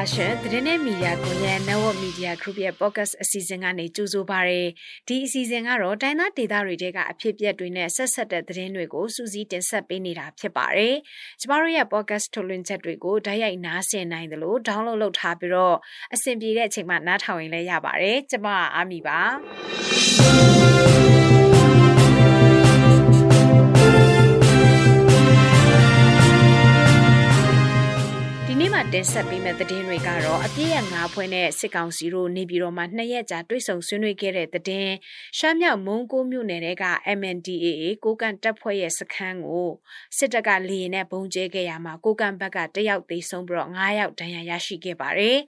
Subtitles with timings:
[0.00, 4.68] လာရှင်သတင်းနဲ့မီဒီယာကွန်ရက် Network Media Group ရဲ့ podcast အစီအစဉ်ကနေကြိုဆိုပါရယ်
[5.08, 10.96] ဒီအစီအစဉ်ကတော့တိုင်းသားဒေသတွေတဲကအဖြစ်အပျက်တွေနဲ့ဆက်ဆက်တဲ့သတင်းတွေကိုစူးစီးတင်ဆက်ပေးနေတာဖြစ်ပါတယ်
[11.40, 15.76] ကျမတို့ရဲ့ podcast ထုတ်လွှင့်ချက်တွေကိုဓာတ်ရိုက်နားဆင်နိုင်တယ်လို့ download လုပ်ထားပြီးတော့
[16.14, 19.20] အဆင်ပြေတဲ့အချိန်မှာနားထောင်ရင်လည်းရပါတယ်ကျမအာမီပါ
[28.94, 34.92] တင်ဆက်ပေးမယ့်သတင်းတွေကတော့အပြည့်ရငါးဖွဲနဲ့စစ်ကောင်စီတို့နေပြည်တော်မှာနှစ်ရက်ကြာတွေ့ဆုံဆွေးနွေးခဲ့တဲ့သတင်း
[35.38, 36.84] ရှမ်းမြောက်မုံကိုမြို့နယ်က
[37.18, 39.70] MNDAA ကိုကန်တပ်ဖွဲ့ရဲ့စခန်းကို
[40.16, 45.38] စစ်တပ်ကလေရင်နဲ့ပုံကျဲခဲ့ရမှာကိုကန်ဘက်ကတယောက်သေဆုံးပြီးတော့9ယောက်ဒဏ်ရာရရှိခဲ့ပါတယ်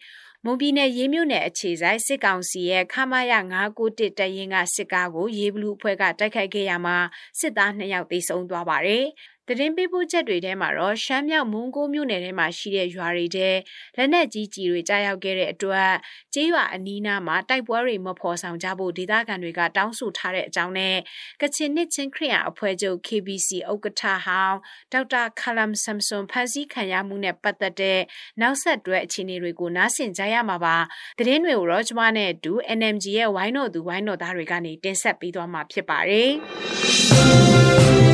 [0.45, 3.33] မွန်ပြည်နယ်ရေးမြို့နယ်အခြေဆိုင်စစ်ကောင်စီရဲ့ခမာရ
[3.75, 6.97] 991တရင်ကစစ်ကားကိုရေးဘလူးအဖွဲ့ကတိုက်ခိုက်ခဲ့ရမှာ
[7.41, 9.05] စစ်သား2ယောက်သေဆုံးသွားပါတယ်
[9.49, 13.51] သတင်းပေးပို့ချက်တွေထဲမှာတော့ရှမ်းမြောက်မုံကိုမြို့နယ်ထဲမှာရှိတဲ့ရွာတွေထဲ
[13.97, 15.91] လက်နက်ကြီးကြီးတွေကြားရောက်ခဲ့တဲ့အတွက်
[16.35, 20.97] ကျေးရွာအနီးနားမှာတိုက်ပွဲတွေမဖော်ဆောင်ကြဖို့ဒေသခံတွေကတောင်းဆိုထားတဲ့အကြောင်းနဲ့
[21.41, 24.59] ကချင်နစ်ချင်းခရီးယာအဖွဲ့ချုပ် KBC ဥက္ကဋ္ဌဟောင်း
[24.93, 28.01] ဒေါက်တာခလမ်ဆမ်ဆွန်ဖန်စီခံရမှုနဲ့ပတ်သက်တဲ့
[28.41, 30.77] နောက်ဆက်တွဲအခြေအနေတွေကိုနားဆင်ကြရမှာပါ
[31.19, 38.12] သတင်းတွေကိုတော့ကျမနဲ့အတူ NMG ရဲ့ဝိုင်းတော်သူဝိုင်းတော်သားတွေကနေတင်ဆက်ပေးသွားမှာဖြစ်ပါတယ်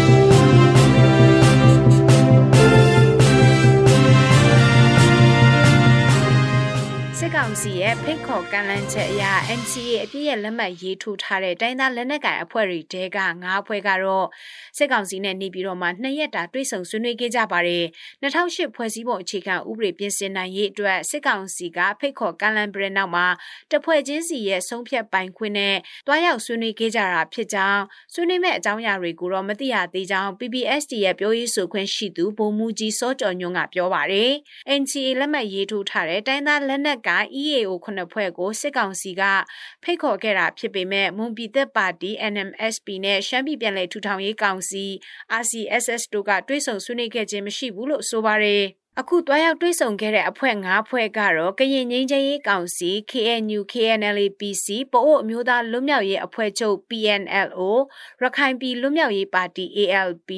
[7.23, 9.25] စစ်ကောင်စီရဲ့ဖိတ်ခေါ်ကမ်းလှမ်းချက်အရ
[9.61, 13.29] NCA အပြည့်ရဲ့လက်မှတ်ရေးထိုးထားတဲ့တိုင်းသားလက်နက်ကိုင်အဖွဲ့တွေတဲက၅
[13.61, 14.27] အဖွဲ့ကတော့
[14.77, 17.85] စစ်ကောင်စီနဲ့နေပြည်တော်မှာနှစ်ရက်တာတွေ့ဆုံဆွေးနွေးခဲ့ကြပါတယ်
[18.23, 23.27] 2008ဖွဲ့စည်းပုံအခြေခံဥပဒေပြင်ဆင်နိုင်ရေးအတွက်စစ်ကောင်စီကဖိတ်ခေါ်ကမ်းလှမ်းပြီးတဲ့နောက်မှာ
[23.73, 27.83] တဖွဲ့ချင်းစီရဲ့ဆုံးဖြတ်ပိုင်ခွင့်နဲ့တွားရောက်ဆွေးနွေးခဲ့ကြတာဖြစ်ကြောင်း
[28.15, 34.33] ဆွေးနွေးမဲ့အကြောင်းအရာတွေကိုတော့မသိရသေးကြောင်း PPSD ရဲ့ပြောရေးဆိုခွင့်ရှိသူဗိုလ်မှူးကြီးစောကျော်ညွန့်ကပြောပါတယ်
[34.81, 37.11] NCA လက်မှတ်ရေးထိုးထားတဲ့တိုင်းသားလက်နက်က
[37.43, 39.23] EAO ခုနှစ်ဖွဲ့ကိုစစ်ကောင်စီက
[39.83, 44.85] ဖိတ်ခေါ်ခဲ့တာဖြစ်ပေမဲ့မွန်ပြည်သက်ပါတီ NMSP နဲ့ရှမ်းပြည်ပြည်လဲထူထောင်ရေးကောင်စီ
[45.43, 48.65] RCSS တို့ကတွဲဆုံဆွေးနွေးခဲ့ခြင်းမရှိဘူးလို့ဆိုပါတယ်
[49.01, 57.61] အခုတွားရောက်တွေ့ဆုံခဲ့တဲ့အဖွဲ့၅ဖွဲ့ကတော့ကရင်ငင်းချင်းရေးကောင်စီ KNU KNLAPC ပို့အမျိုးသားလွတ်မြောက်ရေးအဖွဲ့ချုပ် PNLO
[58.23, 60.31] ရခိုင်ပြည်လွတ်မြောက်ရေးပါတီ ALP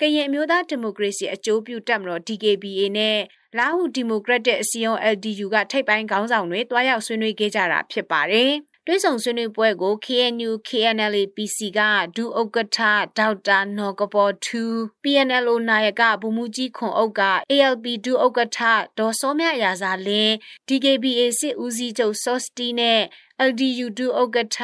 [0.00, 3.18] ကရင်အမျိုးသားဒီမိုကရေစီအကျိုးပြုတပ်မတော် DKBA နဲ့
[3.58, 8.52] လာဟုဒီမိုကရက်တစ်အစည်းအရုံး LDU ကထိပ်ပိုင်းခေါင်းဆောင်တွေတွားရောက်ဆွေးနွေးခဲ့ကြတာဖြစ်ပါတယ်။
[8.86, 11.80] တွဲဆောင်ဆွေးနွေးပွဲကို KNU KNLA PC က
[12.16, 12.78] ဒူဥက္ကဋ္ဌ
[13.18, 18.60] ဒေါက်တာနော်ကပေါ်2 PNLO နာယကဘူမူကြီးခွန်အုပ်က ALP ဒူဥက္ကဋ္ဌ
[18.98, 20.32] ဒေါ်စောမြရာဇာလင်း
[20.68, 23.00] DKBA စစ်ဦးစီးချုပ်စောစတီနဲ့
[23.48, 24.58] LDU ဒူဥက္ကဋ္ဌ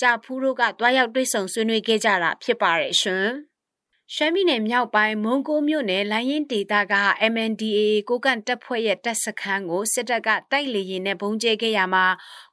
[0.00, 3.28] ဂျာဖူးတို့ကတွားရောက်တွဲဆောင်ဆွေးနွေးခဲ့ကြတာဖြစ်ပါတယ်ရှင်။
[4.14, 6.94] ရှမ်းပြည်နယ်မြောက်ပိုင်းမုံကိုမြို့နယ်လိုင်းရင်ဒေသက
[7.32, 12.06] MNDAA ကိုကန့်တပ်ဖွဲ့ရဲ့တပ်စခန်းကိုစစ်တပ်ကတိုက်လေရင်နဲ့ဘုံကျဲခဲ့ရမှာ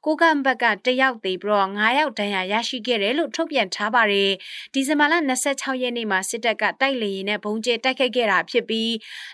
[0.04, 4.32] ကိုကန့်ဘက်ကတယောက်သေးပြီးတော့9ယောက်ဒဏ်ရာရရှိခဲ့တယ်လို့ထုတ်ပြန်ထားပါတယ်
[4.74, 5.14] ဒီဇင်ဘာလ
[5.50, 8.92] 26ရက်နေ့မှာစစ်တပ်ကတိုက်လေရင်နဲ့ဘုံကျဲတိုက်ခိုက်ခဲ့တာဖြစ်ပြီး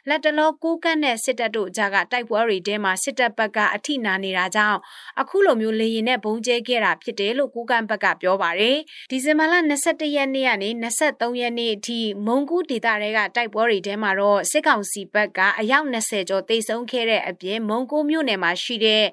[0.09, 4.79] လက်တလောကိုကန့်နဲ့စစ်တပ်တို့ကြားကတိုက်ပွဲတွေထဲမှာစစ်တပ်ဘက်ကအထိနာနေတာကြောင့်
[5.21, 8.79] အခုလိုမျိုးလေရင်နဲ့ဘုံကျဲခဲ့တာဖြစ်တယ်လို့ကိုကန့်ဘက်ကပြောပါတယ်
[9.11, 9.55] ဒီဇင်ဘာလ
[9.87, 19.05] 22ရက်နေ့ကနေ23ရက်နေ့အထိမုံကူးဒေသတွေကတိုက်ပွဲတွေထဲမှာတော့စစ်ကောင်စီဘက်ကအယောက်20ကျော်တိတ်ဆုံးခဲ့တဲ့အပြင်မုံကူးမြို့နယ်မှာရှိတဲ့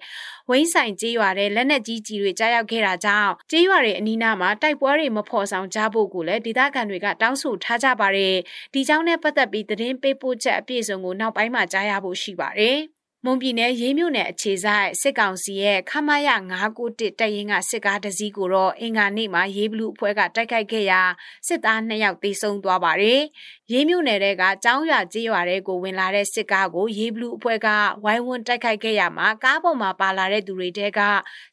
[0.49, 8.35] ဝင်းဆိုင်ကျေးရွာတဲ့လက်နက်ကြီးကြီးတွေကြားရောက်ခဲ့တာကြောင့်ကျေးရွာတွေအနီးနားမှာတိုက်ပွဲတွေမဖော်ဆောင်ကြဖို့ကိုလည်းဒေသခံတွေကတောင်းဆိုထားကြပါတယ်
[8.73, 16.29] ဒီကြောင့်နဲ့ပတ်သက်ပြီးသတင်းပေးပို့ချက်အပြည့်အစုံကိုနောက်ပိုင်းမှာကြားရဖို့ရှိပါတယ် မွန်ပြည်နယ်ရေးမြို့နယ်အခြေဆိုင်စစ်ကောင်စီရဲ့ခမရ
[16.71, 21.01] 991တပ်ရင်းကစစ်ကားတစ်စီးကိုတော့အင်္ဂါနေ့မှာရေးဘလူးအဖွဲ့ကတိုက်ခိုက်ခဲ့ရာ
[21.47, 23.21] စစ်သား2ယောက်သေဆုံးသွားပါတယ်။
[23.71, 27.67] ရေးမြို့နယ်ကကျောင်းရွာကျေးရွာတွေကိုဝင်လာတဲ့စစ်ကားကိုရေးဘလူးအဖွဲ့က
[28.03, 30.99] ဝိုင်းဝန်းတိုက်ခိုက်ခဲ့ရမှာကားပေါ်မှာပါလာတဲ့သူတွေတဲက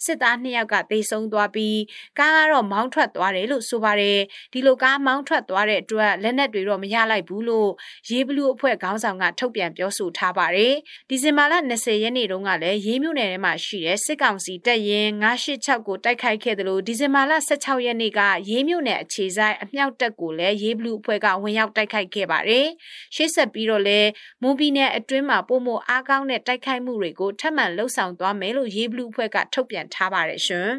[0.05, 1.79] စစ်သား2ယောက်ကသေဆုံးသွားပြီး
[2.19, 4.19] ကားကတော့မောင်းထွက်သွားတယ်လို့ဆိုပါတယ်။
[4.53, 7.71] ဒီလိုကားမောင်းထွက်သွားတဲ့အတွက်လက်နက်တွေတော့မရလိုက်ဘူးလို့
[8.11, 10.75] ရေးဘလူးအဖွဲ့ခေါင်းဆောင်ကထုတ်ပြန်ပြောဆိုထားပါတယ်။
[11.11, 18.21] ဒီဇင်ဘာလ20ရက်နေ့တုန်းကလည်းရေးမြို့နယ်ထဲမှာရှိတဲ့စစ်ကောင်စီတပ်ရင်း986ကိုတိုက်ခိုက်ခဲ့တယ်လို့ဒီဇင်ဘာလ16ရက်နေ့က
[18.51, 22.67] ရေးမြို့နယ်အခြေဆိုင်အမြောက်တပ်ကိုလည်းရေးဘလူးအဖွဲ့ကဝင်ရောက်တိုက်ခိုက်ခဲ့ပါတယ်။
[23.15, 24.09] ရှေ့ဆက်ပြီးတော့လည်း
[24.43, 30.71] မူဘီနယ်အတွင်းမှာပုံမအားကောင်းတဲ့တိုက်ခိုက်မှုတွေကိုထပ်မံလှုပ်ဆောင်သွားမယ်လို့ရေးဘလူးအဖွဲ့ကထုတ်ပြန်ထားပါတယ်ရှင်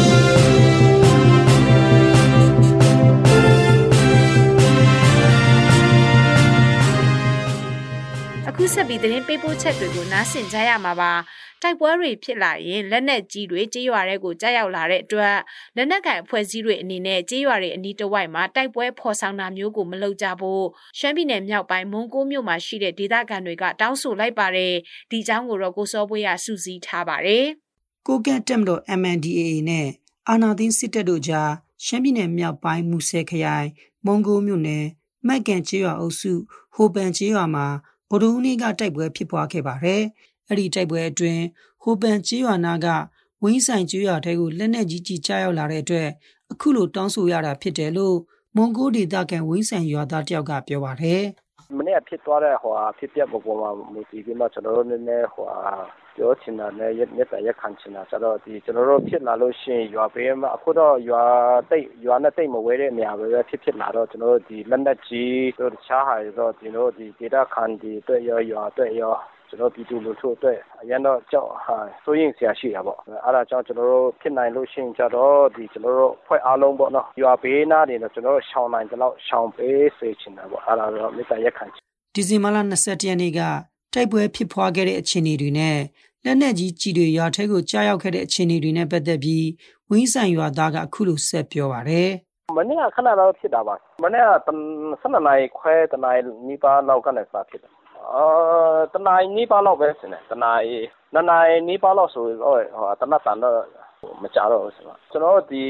[8.48, 11.12] ။အခုဆက်ဆက်ပြီးသတင်းပေးပို့ချက်တွေကိုနားဆင်ကြရမှာပါ
[11.62, 15.36] တိုက်ပွဲတွေဖြစ်လာရင်လက်နက်ကြီးတွေကြေးရွာတွေကိုကြားရောက်လာတဲ့အတွက်
[15.76, 20.64] လက်နက်ကန်အဖွဲ့အစည်းတွေအနေနဲ့ကြေးရွာတွေအနီးတစ်ဝိုက်မှာတိုက်ပွဲဖော်ဆောင်တာမျိုးကိုမလုပ်ကြဖို့
[20.98, 24.74] ရှမ်းပြည်နယ်မြောက်ပိုင်းမုံကိုမြို့မှာရှိတဲ့ဒေသခံတွေကတောင်းဆိုလိုက်ပါတယ်
[25.10, 27.46] ဒီအကြောင်းကိုတော့ကိုစောပွေးရစူးစီးထားပါတယ်
[28.06, 29.88] ကိုကန့်တက်မလို့ MNDAA နဲ့
[30.28, 31.50] အာနာသိန်းစစ်တပ်တို့ကြား
[31.84, 33.68] ရှမ်းပြည်နယ်မြောက်ပိုင်းမူဆယ်ခရိုင်
[34.06, 34.84] မုံကိုမြို့နယ်
[35.26, 36.32] မက်ကန်ကျေးရွာအုပ်စု
[36.74, 37.66] ဟိုပန်ကျေးရွာမှာ
[38.14, 40.02] ဗုဒ္ဓဦးနေ့ကတိုက်ပွဲဖြစ်ပွားခဲ့ပါတယ်။
[40.48, 41.42] အဲ့ဒီတိုက်ပွဲအတွင်း
[41.82, 42.86] ဟိုပန်ကျေးရွာနာက
[43.42, 46.08] ဝင်းဆိုင်ကျေးရွာထဲကိုလက်နက်ကြီးကြီးကြားရောက်လာတဲ့အတွက်
[46.52, 48.16] အခုလိုတောင်းဆိုရတာဖြစ်တယ်လို့
[48.56, 51.22] မွန်ဂိုဒေသခံဝင်းဆိုင်ရွာသားတယောက်ကပြောပါတယ်။
[51.76, 55.46] မနေ့ကဖြစ်သွားတဲ့ဟိုဖြစ်ပျက်ပုံပေါ်မှာမူတည်ပြီးမှကျွန်တော်တို့နည်းနည်းဟို
[56.16, 61.22] ပြောချင်တာနဲ့ရက်ရက်ရက်ခံချင်တာဆိုတော့ဒီကျွန်တော်တို့ဖြစ်လာလို့ရှိရင်ရွာဘေးမှာအခုတော့ရွာ
[61.70, 69.14] တိတ်ရွာနဲ့တိတ်မဝဲတဲ့နေရာပဲဖြစ်ဖြစ်လာတော့ကျွန်တော်တို့ဒီလက်နက်ကြီးတို့တခြားဟာတွေတော့ဒီလိုဒီဒေတာခန်ဒီတွေ့ရောရွာတွေ့ရော
[69.48, 81.82] ကျွန်တော်ပြည်သူလူထုအတွက်အရင်တော့ကြောက်ဟာစိုးရင်ဆရာရှိတာပေါ့အဲ့ဒါကြောင့်ကျွန်တော်တို့ဖြစ်နိုင်လို့ရှိရင်ကြတော့ဒီကျွန်တော်တို့ဖွဲ့အားလုံးပေါ့နော်ရွာဘေးနားနေတော့ကျွန်တော်တို့ရှောင်းနိုင်တဲ့လောက်ရှောင်းပေးစေချင်တာပေါ့အဲ့ဒါတော့မေတ္တာရက်ခံချင်
[82.14, 83.40] ဒီဇင်ဘာလ21ရက်နေ့က
[83.94, 85.78] တိုက်ပွဲဖြစ်ပွားခဲ့တဲ့အခြေအနေတွေနဲ့
[86.24, 89.46] လက်နက်ကြီးကြီးတွေရွာထဲကိုကြားရောက်ခဲ့တဲ့အခြေအနေတွေနဲ့ပတ်သက်ပြီး
[89.90, 92.10] ဝင်းဆိုင်ရွာသားကအခုလိုဆက်ပြောပါတယ်
[92.58, 93.74] မနေ့ကခဏတော့ဖြစ်တာပါ
[94.04, 94.28] မနေ့က
[95.02, 97.72] 12နာရီခွဲတနာရီနီးပါးလောက်ကနေစဖြစ်တယ်
[98.14, 98.24] အာ
[98.94, 100.78] တနာရီနီးပါးလောက်ပဲဆင်တယ်တနာရီ
[101.14, 103.56] နှစ်နာရီနီးပါးလောက်ဆိုတော့ဟိုတနတ်တန်တော့
[104.22, 105.64] မကြတော့ဘူးဆိုတော့ကျွန်တော်ဒီ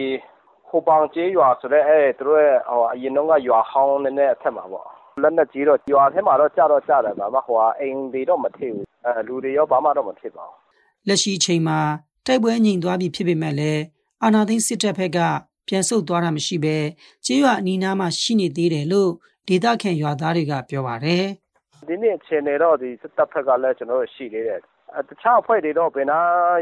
[0.69, 4.87] ဟိုပောင်ကျေးရွာဆိုတဲ့အဲသူတို့ရဲ့ဟိုအရင်တော့ကရွာဟောင်းနဲ့အထက်မှာပေါ့
[5.23, 10.57] လက်နဲ့ကြီးတော့ရွာထဲမှာတော့ကြတော့ကြတယ်ဗျာမဟိုအိမ်တွေတော့မထိဘူးအဲလူတွေရောဘာမှတော့မဖြစ်ပါဘူး
[11.09, 11.79] လက်ရှိချိန်မှာ
[12.27, 13.83] တိုက်ပွဲငြိမ်သွားပြီဖြစ်ပေမဲ့လည်း
[14.23, 15.19] အာနာသိန်းစစ်တပ်ဘက်က
[15.69, 16.77] ပြန်ဆုတ်သွားတာမရှိဘဲ
[17.27, 19.11] ကျေးရွာအနီးနားမှာရှိနေသေးတယ်လို့
[19.49, 21.25] ဒေသခံရွာသားတွေကပြောပါတယ်
[21.89, 24.61] ဒီနေ့အခြေအနေတော့ဒီစစ်တပ်ဘက်ကလည်းကျွန်တော်တို့ရှိသေးတယ်
[25.09, 26.19] တခြားအဖွဲ့တွေတော့ဘယ်နာ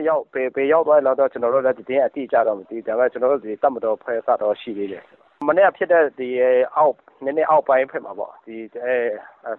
[0.08, 5.04] ရောက်ဘယ်ဘယ်ရောက်သွားလဲတော့ကျွန်တော်တို့လည်းဒီတင်းအတိအကျတော့မသိဒါပေမဲ့ကျွန်တော်တို့ဒီတတ်မတော်ဖွဲ့ကတော့ရှိသေးတယ်
[5.48, 6.28] မနေ့ကဖြစ်တဲ့ ဒီ
[6.76, 6.94] အောက်
[7.24, 8.94] နည်းနည်းအောက်ပိုင်းဖက်မှာပေါ့ ဒီအဲ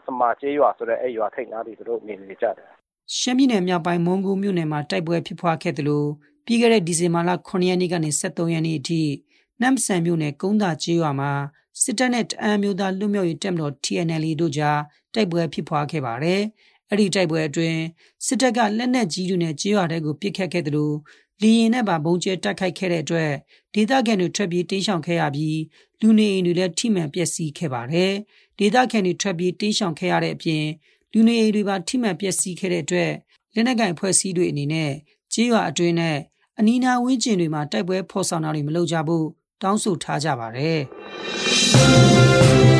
[0.06, 2.70] စမာကျေးရွာဆိုတဲ့ အဲရွာထိပ်နားတွေ သူတို့နေနေကြတယ်
[3.18, 6.10] ရှမ်းပြည်နယ်မြောက်ပိုင်း မုံကူမြို့နယ်မှာ တိုက်ပွဲဖြစ်ပွားခဲ့တယ်လို့
[6.46, 9.02] ပြီးခဲ့တဲ့ ဒီဇင်ဘာလ9ရက်နေ့ကနေ23ရက်နေ့အထိ
[9.62, 11.32] နမ်ဆန်မြို့နယ် ကုန်းသာကျေးရွာမှာ
[11.82, 14.80] စစ်တပ်နဲ့ တအမ်းမျိုးသားလူမျိုးရေးတပ်မတော် TNL တို့ကြား
[15.14, 16.42] တိုက်ပွဲဖြစ်ပွားခဲ့ပါတယ်။
[16.90, 17.80] အဲ့ဒီတိုက်ပွဲအတွင်း
[18.26, 20.96] စစ်တပ်က လက်နက်ကြီးတွေနဲ့ ကျေးရွာတွေကို ပစ်ခတ်ခဲ့တယ်လို့
[21.42, 23.32] လီရင်နဲ့ပါဘုံကျဲတိုက်ခိုက်ခဲ့တဲ့အတွက်
[23.74, 25.60] ဒေသခံတွေထွက်ပြေးတင်းရှောင်ခဲ့ရပြီး
[26.02, 28.14] လူနေအိမ်တွေလည်းထိမှန်ပျက်စီးခဲ့ပါတယ်။
[28.60, 30.66] ဒေသခံတွေထွက်ပြေးတင်းရှောင်ခဲ့ရတဲ့အပြင်
[31.14, 33.12] လူနေအိမ်တွေပါထိမှန်ပျက်စီးခဲ့တဲ့အတွက်
[33.54, 34.92] လက်နက်ကင်ဖွဲ့စည်းတွေအနေနဲ့
[35.34, 36.18] ကျေးရွာအတွင်းနဲ့
[36.60, 39.28] အနီးနားဝန်းကျင်တွေမှာတိုက်ပွဲဖော်ဆောင်တာတွေမလုပ်ကြဘူး
[39.62, 40.80] တောင်းဆိုထားကြပါတယ်။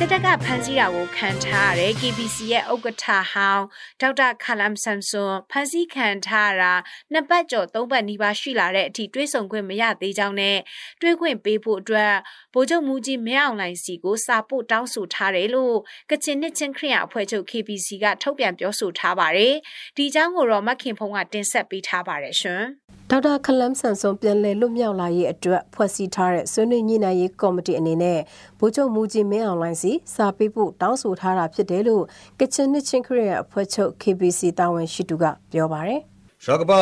[0.00, 3.64] စစ်တပ်ကဖမ်းဆီးတာကိုခံထားရတဲ့ KBC ရဲ့ဥက္ကဋ္ဌဟောင်း
[4.00, 6.74] ဒေါက်တာခလမ်ဆမ်ဆွန်ဖမ်းဆီးခံထားတာ
[7.12, 10.58] နှစ်ပတ်ကျော်သုံးပတ်နီးပါးရှိလာတဲ့အထိတွေးဆုံခွင့်မရသေးကြောင်းနဲ့
[11.00, 12.14] တွေးခွင့်ပေးဖို့အတွက်
[12.58, 15.76] ဗိုလ်ချုပ်မူကြီးမင်းအောင်လှိုင်စီကိုစာပို့တောင်းဆိုထားတယ်လို့
[16.10, 19.54] ကချင်နှစ်ချင်းခရီးအဖွဲ့ချုပ် KBC ကထုတ်ပြန်ပြောဆိုထားပါတယ်။
[19.96, 22.62] ဒီအကြောင်းကိုတော့မခင်ဖုံးကတင်ဆက်ပေးထားပါတယ်ရှင်။
[23.10, 28.18] ဒေါက်တာခလမ်ဆန်ဆွန်ပြန်လည်လွတ်မြောက်လာရေးအတွက်ဖွဲ့စည်းထားတဲ့ဆွေးနွေးညှိနှိုင်းရေးကော်မတီအနေနဲ့
[28.58, 32.04] ဗိုလ်ချုပ်မူကြီးမင်းအောင်လှိုင်စီစာပေးဖို့တောင်းဆိုထားတာဖြစ်တယ်လို့
[32.40, 36.00] ကချင်နှစ်ချင်းခရီးအဖွဲ့ချုပ် KBC တာဝန်ရှိသူကပြောပါတယ်။
[36.44, 36.80] ရှောကဘာ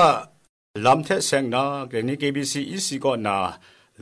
[0.85, 1.63] လမ်သက်ဆန်နာ
[1.93, 3.37] ကနီ KBC EC ကောနာ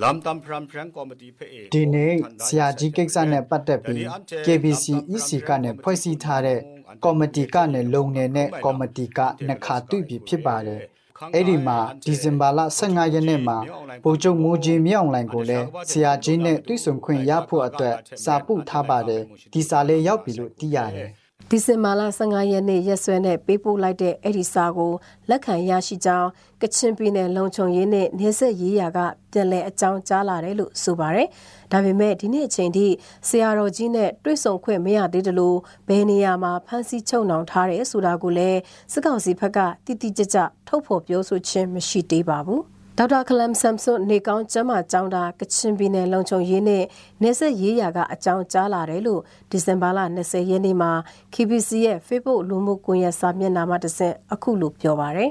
[0.02, 2.14] လမ်တမ်ဖရမ်ဖရန်ကော်မတီဖေဒီနေ့
[2.46, 4.04] ဆရာကြီးကိစ္စနဲ့ပတ်သက်ပြီး
[4.46, 4.84] KBC
[5.14, 6.60] EC ကနေဖွဲ့စည်းထားတဲ့
[7.04, 10.82] ကော်မတီကနေလုံနေတဲ့ကော်မတီကနှစ်ခါတွေ့ပြီဖြစ်ပါတယ်။
[11.34, 13.58] အဲ့ဒီမှာဒီဇင်ဘာလ15ရက်နေ့မှာ
[14.04, 19.22] ဗိုလ်ချုပ်မူကြီးမြောင်လိုင်ကိုလည်းဆရာကြီးနဲ့တွေ့ဆုံခွင့်ရဖို့အတွက်စာပို့ထားပါတယ်
[19.52, 21.08] ဒီစာလေးရောက်ပြီလို့သိရတယ်
[21.50, 24.92] ဒီဇင်ဘာလ15ရက်နေ့ရက်စွဲနဲ့ပေးပို့လိုက်တဲ့အဲ့ဒီစာကို
[25.30, 26.28] လက်ခံရရှိကြောင်း
[26.62, 28.98] ကချင်ပြည်နယ်လုံခြုံရေးနဲ့နေဆက်ရေးရာက
[29.32, 31.28] ပြန်လည်အကြောင်းကြားလာတယ်လို့ဆိုပါတယ်။
[31.72, 32.86] ဒါပေမဲ့ဒီနေ့အချိန်ထိ
[33.28, 35.58] ဆရာတော်ကြီးနဲ့တွေ့ဆုံခွင့်မရသေးတယ်လို့
[35.88, 38.60] ဘယ်နေရာမှာဖမ်းဆီးချုပ်နှောင်ထားတယ်ဆိုတာကိုလည်း
[38.92, 42.62] စစ်ကောင်စီဘက်ကတိတိကျကျထုတ်ဖော်ပြောဆိုခြင်းမရှိသေးပါဘူး။
[42.98, 46.84] ဒေါက်တာခလမ်ဆမ်ဆွန်နေကောင်းကျမ်းမာကျောင်းသားကချင်ပြည်နယ်လုံခြုံရေးနဲ့
[47.22, 49.20] နေဆက်ရေးရာကအကြောင်းကြားလာတယ်လို့
[49.50, 50.92] ဒီဇင်ဘာလ20ရက်နေ့မှာ
[51.34, 55.30] KBC ရဲ့ Facebook လူမှုကွန်ရက်စာမျက်နှာမှာတဆင့်အခုလိုပြောပါရယ်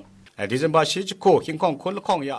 [0.51, 2.32] ဒီဇင်ဘာရှိချကိုခင်ခေါခွန်လခေါရ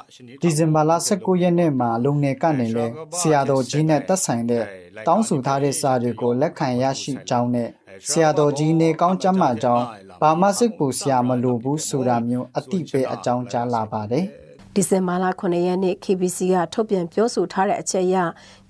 [0.43, 2.87] ဒီဇင်ဘာလ19ရက်နေ့မှာလုံနေကနေလဲ
[3.19, 4.65] ဆရာတော်ကြီးနဲ့တက်ဆိုင်တဲ့
[5.07, 7.69] တောင်းဆိုထားတဲ့စာတွေကိုလက်ခံရရှိကြောင်းနဲ့
[8.11, 9.85] ဆရာတော်ကြီးနေကောင်းကျမ်းမာကြောင်း
[10.23, 14.27] ဘာမှစိတ်ပူဆရာမလိုဘူးဆိုတာမျိုးအတိပေးအကြောင်းကြားလာပါတယ်
[14.77, 18.17] ဒီဇင်ဘာလ9ရက်နေ့ KBC ကထုတ်ပြန်ပြောဆိုထားတဲ့အချက်အရ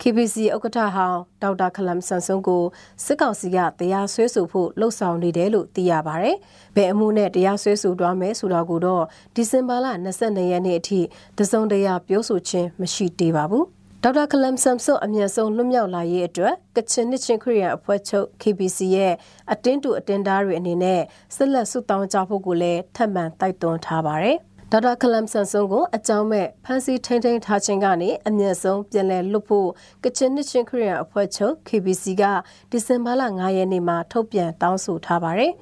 [0.00, 2.64] KBC ဥက္ကဋ္ဌဟောင်းဒေါက်တာခလမ်ဆန်ဆွန်ကို
[3.04, 6.30] စစ်ကောင်စီကတရားစွဲဆိုဖို့လှုံ့ဆော်နေတယ်လို့သိရပါဗျ။
[6.76, 9.87] ဘယ်အမှုနဲ့တရားစွဲဆိုသွားမယ်ဆိုတာကိုတော့ဒီဇင်ဘာလ
[10.20, 11.00] 22ရက်နေ့အထိ
[11.38, 13.64] တစုံတရာပြောဆိုခြင်းမရှိသေးပါဘူး။
[14.02, 19.12] ဒေါက်တာကလမ်ဆမ်ဆွန်အမြင့်ဆုံးလွတ်မြောက်လာရေးအတွက်ကချင်နှစ်ချင်းခရီးရန်အဖွဲ့ချုပ် KBC ရဲ့
[19.52, 21.00] အတင်းတူအတင်းသားတွေအနေနဲ့
[21.37, 24.38] ဆက်လက်ဆုတောင်းကြဖို့ကိုလည်းထပ်မံတိုက်တွန်းထားပါတယ်။
[24.75, 29.69] ဒေါက်တာခလမ်ဆန်ဆွန်ကိုအကြောင်းမဲ့ဖန်စီထိန်ထိန်ထားခြင်းကနေအမြင့်ဆုံးပြန်လည်လွတ်ဖို့
[30.04, 32.23] ကချင်နှစ်ချင်းခရီးရန်အဖွဲ့ချုပ် KBC က
[32.71, 35.52] ဒီဇင်ဘာလ9ရက်နေ့မှာထုတ်ပြန်တောင်းဆိုထားပါတယ်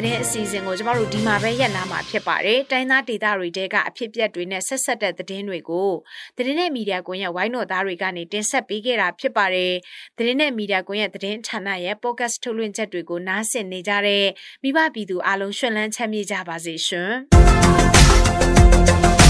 [0.08, 5.90] တင်းအစီအစဉ်ကိုကျမတို့ဒီမှာပဲရက်လာမှာဖြစ်ပါတယ်။တိုင်းသားဒေသတွေတဲကအဖြစ်ပြက်တွေနဲ့ဆက်ဆက်တဲ့သတင်းတွေကို
[6.36, 9.72] သတင်းနဲ့မီဒီယာကွန်ရဲ့ဝိုင်းတော်သားတွေကနေတင်ဆက်ပေးခဲ့တာဖြစ်ပါတယ်။
[10.18, 14.26] သတင်းနဲ့မီဒီယာကွန်ရဲ့သတင်းဌာနရဲ့ podcast ထုတ်လွှင့်ချက်တွေကိုနားဆင်နေကြတဲ့
[14.62, 17.12] မိဘပြည်သူအားလုံးရှင်လန်းချမ်းမြေ့ကြပါစေရှင်။